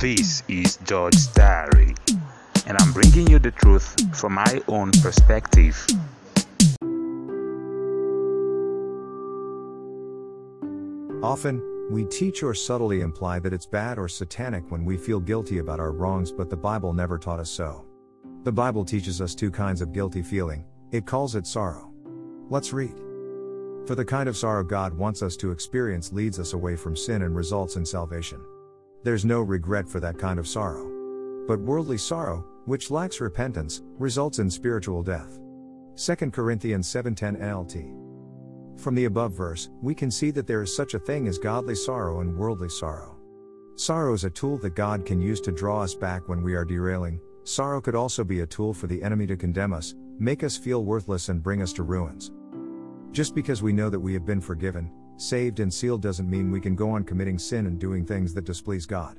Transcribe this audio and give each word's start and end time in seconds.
This 0.00 0.42
is 0.48 0.76
George's 0.84 1.28
Diary, 1.28 1.94
and 2.66 2.76
I'm 2.78 2.92
bringing 2.92 3.28
you 3.28 3.38
the 3.38 3.52
truth 3.52 3.94
from 4.14 4.34
my 4.34 4.60
own 4.66 4.90
perspective. 4.90 5.86
Often, 11.22 11.62
we 11.90 12.04
teach 12.06 12.42
or 12.42 12.54
subtly 12.54 13.00
imply 13.00 13.38
that 13.38 13.52
it's 13.52 13.66
bad 13.66 13.98
or 13.98 14.08
satanic 14.08 14.70
when 14.70 14.84
we 14.84 14.98
feel 14.98 15.20
guilty 15.20 15.58
about 15.58 15.80
our 15.80 15.92
wrongs, 15.92 16.32
but 16.32 16.50
the 16.50 16.56
Bible 16.56 16.92
never 16.92 17.16
taught 17.16 17.40
us 17.40 17.50
so. 17.50 17.86
The 18.42 18.52
Bible 18.52 18.84
teaches 18.84 19.20
us 19.20 19.34
two 19.34 19.50
kinds 19.50 19.80
of 19.80 19.92
guilty 19.92 20.22
feeling, 20.22 20.66
it 20.90 21.06
calls 21.06 21.34
it 21.34 21.46
sorrow. 21.46 21.92
Let's 22.50 22.72
read. 22.72 22.98
For 23.86 23.94
the 23.94 24.04
kind 24.04 24.28
of 24.28 24.36
sorrow 24.36 24.64
God 24.64 24.92
wants 24.92 25.22
us 25.22 25.36
to 25.36 25.52
experience 25.52 26.12
leads 26.12 26.38
us 26.38 26.52
away 26.52 26.74
from 26.74 26.96
sin 26.96 27.22
and 27.22 27.34
results 27.34 27.76
in 27.76 27.86
salvation. 27.86 28.44
There's 29.04 29.26
no 29.26 29.42
regret 29.42 29.86
for 29.86 30.00
that 30.00 30.18
kind 30.18 30.38
of 30.38 30.48
sorrow. 30.48 30.90
But 31.46 31.60
worldly 31.60 31.98
sorrow, 31.98 32.42
which 32.64 32.90
lacks 32.90 33.20
repentance, 33.20 33.82
results 33.98 34.38
in 34.38 34.48
spiritual 34.48 35.02
death. 35.02 35.40
2 35.96 36.32
Corinthians 36.32 36.88
7:10 36.88 37.36
NLT. 37.36 38.80
From 38.80 38.94
the 38.94 39.04
above 39.04 39.36
verse, 39.36 39.68
we 39.82 39.94
can 39.94 40.10
see 40.10 40.30
that 40.30 40.46
there 40.46 40.62
is 40.62 40.74
such 40.74 40.94
a 40.94 40.98
thing 40.98 41.28
as 41.28 41.36
godly 41.36 41.74
sorrow 41.74 42.20
and 42.20 42.34
worldly 42.34 42.70
sorrow. 42.70 43.18
Sorrow 43.76 44.14
is 44.14 44.24
a 44.24 44.30
tool 44.30 44.56
that 44.58 44.74
God 44.74 45.04
can 45.04 45.20
use 45.20 45.42
to 45.42 45.52
draw 45.52 45.82
us 45.82 45.94
back 45.94 46.26
when 46.26 46.42
we 46.42 46.54
are 46.54 46.64
derailing. 46.64 47.20
Sorrow 47.42 47.82
could 47.82 47.94
also 47.94 48.24
be 48.24 48.40
a 48.40 48.46
tool 48.46 48.72
for 48.72 48.86
the 48.86 49.02
enemy 49.02 49.26
to 49.26 49.36
condemn 49.36 49.74
us, 49.74 49.94
make 50.18 50.42
us 50.42 50.56
feel 50.56 50.82
worthless, 50.82 51.28
and 51.28 51.42
bring 51.42 51.60
us 51.60 51.74
to 51.74 51.82
ruins. 51.82 52.32
Just 53.12 53.34
because 53.34 53.62
we 53.62 53.74
know 53.74 53.90
that 53.90 54.00
we 54.00 54.14
have 54.14 54.24
been 54.24 54.40
forgiven, 54.40 54.90
saved, 55.16 55.60
and 55.60 55.72
sealed 55.72 56.02
doesn't 56.02 56.28
mean 56.28 56.50
we 56.50 56.60
can 56.60 56.74
go 56.74 56.90
on 56.90 57.04
committing 57.04 57.38
sin 57.38 57.66
and 57.66 57.78
doing 57.78 58.04
things 58.04 58.34
that 58.34 58.44
displease 58.44 58.86
God. 58.86 59.16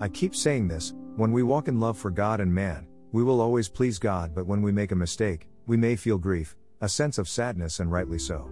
I 0.00 0.08
keep 0.08 0.34
saying 0.34 0.68
this 0.68 0.94
when 1.16 1.32
we 1.32 1.42
walk 1.42 1.68
in 1.68 1.80
love 1.80 1.96
for 1.96 2.10
God 2.10 2.40
and 2.40 2.52
man, 2.52 2.86
we 3.12 3.22
will 3.22 3.40
always 3.40 3.68
please 3.68 3.98
God, 3.98 4.34
but 4.34 4.46
when 4.46 4.60
we 4.60 4.72
make 4.72 4.92
a 4.92 4.96
mistake, 4.96 5.48
we 5.66 5.76
may 5.76 5.96
feel 5.96 6.18
grief, 6.18 6.54
a 6.80 6.88
sense 6.88 7.18
of 7.18 7.28
sadness, 7.28 7.80
and 7.80 7.90
rightly 7.90 8.18
so. 8.18 8.50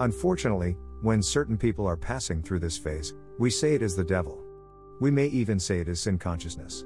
Unfortunately, 0.00 0.76
when 1.02 1.22
certain 1.22 1.56
people 1.56 1.86
are 1.86 1.96
passing 1.96 2.42
through 2.42 2.60
this 2.60 2.76
phase, 2.76 3.14
we 3.38 3.48
say 3.48 3.74
it 3.74 3.82
is 3.82 3.96
the 3.96 4.04
devil. 4.04 4.38
We 5.00 5.10
may 5.10 5.28
even 5.28 5.58
say 5.58 5.80
it 5.80 5.88
is 5.88 6.00
sin 6.00 6.18
consciousness. 6.18 6.84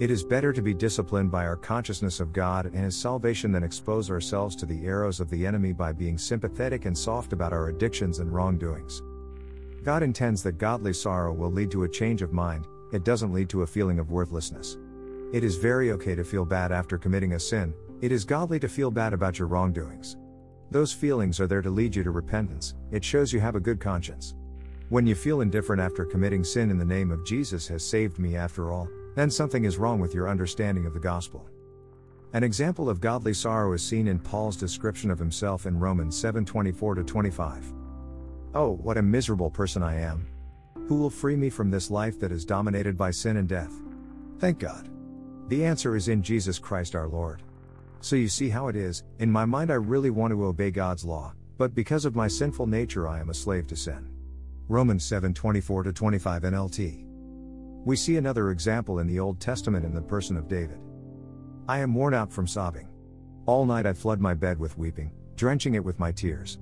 It 0.00 0.10
is 0.10 0.24
better 0.24 0.50
to 0.54 0.62
be 0.62 0.72
disciplined 0.72 1.30
by 1.30 1.44
our 1.44 1.56
consciousness 1.56 2.20
of 2.20 2.32
God 2.32 2.64
and 2.64 2.84
His 2.84 2.96
salvation 2.96 3.52
than 3.52 3.62
expose 3.62 4.10
ourselves 4.10 4.56
to 4.56 4.64
the 4.64 4.86
arrows 4.86 5.20
of 5.20 5.28
the 5.28 5.46
enemy 5.46 5.74
by 5.74 5.92
being 5.92 6.16
sympathetic 6.16 6.86
and 6.86 6.96
soft 6.96 7.34
about 7.34 7.52
our 7.52 7.68
addictions 7.68 8.18
and 8.18 8.32
wrongdoings. 8.32 9.02
God 9.84 10.02
intends 10.02 10.42
that 10.42 10.56
godly 10.56 10.94
sorrow 10.94 11.34
will 11.34 11.52
lead 11.52 11.70
to 11.72 11.84
a 11.84 11.88
change 11.88 12.22
of 12.22 12.32
mind, 12.32 12.66
it 12.94 13.04
doesn't 13.04 13.34
lead 13.34 13.50
to 13.50 13.60
a 13.60 13.66
feeling 13.66 13.98
of 13.98 14.10
worthlessness. 14.10 14.78
It 15.34 15.44
is 15.44 15.56
very 15.56 15.92
okay 15.92 16.14
to 16.14 16.24
feel 16.24 16.46
bad 16.46 16.72
after 16.72 16.96
committing 16.96 17.34
a 17.34 17.38
sin, 17.38 17.74
it 18.00 18.10
is 18.10 18.24
godly 18.24 18.58
to 18.60 18.70
feel 18.70 18.90
bad 18.90 19.12
about 19.12 19.38
your 19.38 19.48
wrongdoings. 19.48 20.16
Those 20.70 20.94
feelings 20.94 21.40
are 21.40 21.46
there 21.46 21.60
to 21.60 21.68
lead 21.68 21.94
you 21.94 22.02
to 22.04 22.10
repentance, 22.10 22.72
it 22.90 23.04
shows 23.04 23.34
you 23.34 23.40
have 23.40 23.54
a 23.54 23.60
good 23.60 23.80
conscience. 23.80 24.34
When 24.88 25.06
you 25.06 25.14
feel 25.14 25.42
indifferent 25.42 25.82
after 25.82 26.06
committing 26.06 26.42
sin 26.42 26.70
in 26.70 26.78
the 26.78 26.86
name 26.86 27.10
of 27.10 27.26
Jesus 27.26 27.68
has 27.68 27.86
saved 27.86 28.18
me 28.18 28.34
after 28.34 28.72
all, 28.72 28.88
then 29.14 29.30
something 29.30 29.64
is 29.64 29.78
wrong 29.78 30.00
with 30.00 30.14
your 30.14 30.28
understanding 30.28 30.86
of 30.86 30.94
the 30.94 31.00
gospel. 31.00 31.48
An 32.32 32.44
example 32.44 32.88
of 32.88 33.00
godly 33.00 33.34
sorrow 33.34 33.72
is 33.72 33.82
seen 33.82 34.06
in 34.06 34.20
Paul's 34.20 34.56
description 34.56 35.10
of 35.10 35.18
himself 35.18 35.66
in 35.66 35.78
Romans 35.78 36.16
7:24 36.16 37.04
25. 37.04 37.72
Oh, 38.54 38.72
what 38.82 38.98
a 38.98 39.02
miserable 39.02 39.50
person 39.50 39.82
I 39.82 39.96
am. 39.96 40.26
Who 40.86 40.96
will 40.96 41.10
free 41.10 41.36
me 41.36 41.50
from 41.50 41.70
this 41.70 41.90
life 41.90 42.20
that 42.20 42.32
is 42.32 42.44
dominated 42.44 42.96
by 42.96 43.10
sin 43.10 43.36
and 43.36 43.48
death? 43.48 43.72
Thank 44.38 44.60
God. 44.60 44.88
The 45.48 45.64
answer 45.64 45.96
is 45.96 46.08
in 46.08 46.22
Jesus 46.22 46.58
Christ 46.58 46.94
our 46.94 47.08
Lord. 47.08 47.42
So 48.00 48.16
you 48.16 48.28
see 48.28 48.48
how 48.48 48.68
it 48.68 48.76
is, 48.76 49.02
in 49.18 49.30
my 49.30 49.44
mind 49.44 49.70
I 49.70 49.74
really 49.74 50.10
want 50.10 50.32
to 50.32 50.44
obey 50.44 50.70
God's 50.70 51.04
law, 51.04 51.34
but 51.58 51.74
because 51.74 52.04
of 52.04 52.14
my 52.14 52.28
sinful 52.28 52.66
nature 52.66 53.08
I 53.08 53.20
am 53.20 53.30
a 53.30 53.34
slave 53.34 53.66
to 53.68 53.76
sin. 53.76 54.08
Romans 54.68 55.04
7:24 55.04 55.92
25 55.92 56.42
NLT. 56.44 57.09
We 57.84 57.96
see 57.96 58.18
another 58.18 58.50
example 58.50 58.98
in 58.98 59.06
the 59.06 59.18
Old 59.18 59.40
Testament 59.40 59.86
in 59.86 59.94
the 59.94 60.02
person 60.02 60.36
of 60.36 60.48
David. 60.48 60.80
I 61.66 61.78
am 61.78 61.94
worn 61.94 62.12
out 62.12 62.30
from 62.30 62.46
sobbing. 62.46 62.88
All 63.46 63.64
night 63.64 63.86
I 63.86 63.94
flood 63.94 64.20
my 64.20 64.34
bed 64.34 64.58
with 64.58 64.76
weeping, 64.76 65.12
drenching 65.34 65.74
it 65.74 65.84
with 65.84 65.98
my 65.98 66.12
tears. 66.12 66.58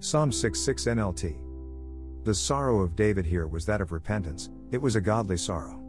Psalm 0.00 0.30
6 0.30 0.60
6 0.60 0.84
NLT. 0.84 1.38
The 2.24 2.34
sorrow 2.34 2.80
of 2.80 2.96
David 2.96 3.24
here 3.24 3.46
was 3.46 3.64
that 3.64 3.80
of 3.80 3.92
repentance, 3.92 4.50
it 4.70 4.82
was 4.82 4.94
a 4.94 5.00
godly 5.00 5.38
sorrow. 5.38 5.82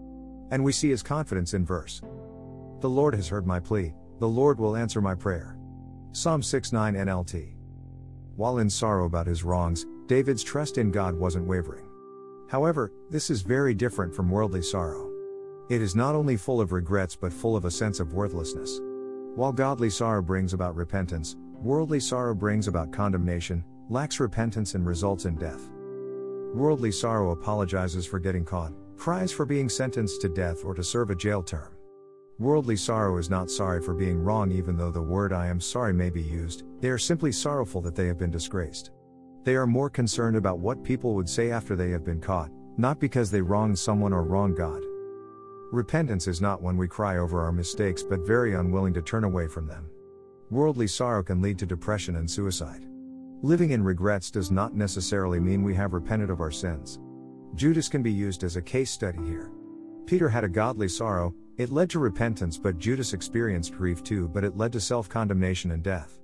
And 0.51 0.63
we 0.63 0.71
see 0.71 0.89
his 0.89 1.03
confidence 1.03 1.53
in 1.53 1.65
verse. 1.65 2.01
The 2.79 2.89
Lord 2.89 3.13
has 3.15 3.27
heard 3.27 3.45
my 3.45 3.59
plea, 3.59 3.93
the 4.19 4.29
Lord 4.29 4.59
will 4.59 4.77
answer 4.77 5.01
my 5.01 5.13
prayer. 5.13 5.57
Psalm 6.13 6.41
6 6.41 6.71
9 6.71 6.93
NLT. 6.93 7.53
While 8.37 8.59
in 8.59 8.69
sorrow 8.69 9.05
about 9.05 9.27
his 9.27 9.43
wrongs, 9.43 9.85
David's 10.07 10.43
trust 10.43 10.77
in 10.77 10.89
God 10.89 11.15
wasn't 11.15 11.47
wavering. 11.47 11.88
However, 12.49 12.91
this 13.11 13.29
is 13.29 13.43
very 13.43 13.75
different 13.75 14.13
from 14.13 14.29
worldly 14.29 14.63
sorrow. 14.63 15.09
It 15.69 15.83
is 15.83 15.95
not 15.95 16.15
only 16.15 16.35
full 16.35 16.59
of 16.59 16.71
regrets 16.71 17.15
but 17.15 17.31
full 17.31 17.55
of 17.55 17.65
a 17.65 17.71
sense 17.71 17.99
of 17.99 18.13
worthlessness. 18.13 18.79
While 19.35 19.51
godly 19.51 19.91
sorrow 19.91 20.23
brings 20.23 20.53
about 20.53 20.75
repentance, 20.75 21.35
worldly 21.61 21.99
sorrow 21.99 22.33
brings 22.33 22.67
about 22.67 22.91
condemnation, 22.91 23.63
lacks 23.89 24.19
repentance, 24.19 24.73
and 24.73 24.85
results 24.85 25.25
in 25.25 25.35
death. 25.35 25.69
Worldly 26.55 26.91
sorrow 26.91 27.31
apologizes 27.31 28.07
for 28.07 28.17
getting 28.17 28.43
caught, 28.43 28.73
cries 28.97 29.31
for 29.31 29.45
being 29.45 29.69
sentenced 29.69 30.19
to 30.21 30.29
death 30.29 30.65
or 30.65 30.73
to 30.73 30.83
serve 30.83 31.11
a 31.11 31.15
jail 31.15 31.43
term. 31.43 31.75
Worldly 32.39 32.77
sorrow 32.77 33.17
is 33.17 33.29
not 33.29 33.51
sorry 33.51 33.81
for 33.81 33.93
being 33.93 34.23
wrong, 34.23 34.51
even 34.51 34.75
though 34.75 34.91
the 34.91 35.01
word 35.01 35.33
I 35.33 35.47
am 35.47 35.61
sorry 35.61 35.93
may 35.93 36.09
be 36.09 36.23
used, 36.23 36.63
they 36.79 36.89
are 36.89 36.97
simply 36.97 37.31
sorrowful 37.31 37.81
that 37.81 37.95
they 37.95 38.07
have 38.07 38.17
been 38.17 38.31
disgraced. 38.31 38.89
They 39.43 39.55
are 39.55 39.67
more 39.67 39.89
concerned 39.89 40.35
about 40.35 40.59
what 40.59 40.83
people 40.83 41.15
would 41.15 41.29
say 41.29 41.51
after 41.51 41.75
they 41.75 41.89
have 41.91 42.03
been 42.03 42.19
caught, 42.19 42.51
not 42.77 42.99
because 42.99 43.31
they 43.31 43.41
wronged 43.41 43.79
someone 43.79 44.13
or 44.13 44.23
wronged 44.23 44.57
God. 44.57 44.83
Repentance 45.71 46.27
is 46.27 46.41
not 46.41 46.61
when 46.61 46.77
we 46.77 46.87
cry 46.87 47.17
over 47.17 47.41
our 47.41 47.51
mistakes 47.51 48.03
but 48.03 48.25
very 48.25 48.55
unwilling 48.55 48.93
to 48.93 49.01
turn 49.01 49.23
away 49.23 49.47
from 49.47 49.67
them. 49.67 49.89
Worldly 50.49 50.87
sorrow 50.87 51.21
can 51.21 51.41
lead 51.41 51.59
to 51.59 51.65
depression 51.65 52.15
and 52.15 52.29
suicide. 52.29 52.85
Living 53.41 53.71
in 53.71 53.83
regrets 53.83 54.31
does 54.31 54.51
not 54.51 54.75
necessarily 54.75 55.39
mean 55.39 55.63
we 55.63 55.75
have 55.75 55.93
repented 55.93 56.29
of 56.29 56.41
our 56.41 56.51
sins. 56.51 56.99
Judas 57.55 57.87
can 57.87 58.03
be 58.03 58.11
used 58.11 58.43
as 58.43 58.55
a 58.55 58.61
case 58.61 58.91
study 58.91 59.23
here. 59.25 59.51
Peter 60.05 60.27
had 60.27 60.43
a 60.43 60.49
godly 60.49 60.89
sorrow, 60.89 61.33
it 61.57 61.71
led 61.71 61.89
to 61.91 61.99
repentance, 61.99 62.57
but 62.57 62.79
Judas 62.79 63.13
experienced 63.13 63.75
grief 63.75 64.03
too, 64.03 64.27
but 64.27 64.43
it 64.43 64.57
led 64.57 64.73
to 64.73 64.79
self 64.79 65.07
condemnation 65.07 65.71
and 65.71 65.83
death. 65.83 66.18